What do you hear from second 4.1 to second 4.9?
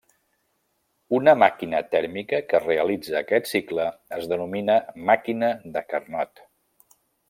es denomina